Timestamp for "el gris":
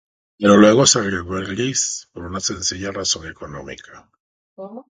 1.37-2.09